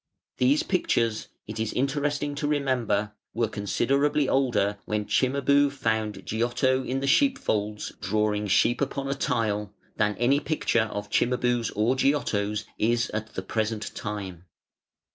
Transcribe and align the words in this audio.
These 0.37 0.63
pictures, 0.63 1.27
it 1.45 1.59
is 1.59 1.73
interesting 1.73 2.33
to 2.33 2.47
remember, 2.47 3.11
were 3.35 3.47
considerably 3.47 4.27
older 4.27 4.79
when 4.85 5.05
Cimabue 5.07 5.69
found 5.69 6.25
Giotto 6.25 6.83
in 6.83 7.01
the 7.01 7.05
sheepfolds 7.05 7.91
drawing 8.01 8.47
sheep 8.47 8.81
upon 8.81 9.07
a 9.09 9.13
tile, 9.13 9.75
than 9.97 10.17
any 10.17 10.39
picture 10.39 10.85
of 10.85 11.11
Cimabue's 11.11 11.69
or 11.75 11.95
Giotto's 11.95 12.65
is 12.79 13.11
at 13.11 13.35
the 13.35 13.43
present 13.43 13.93
time. 13.93 14.45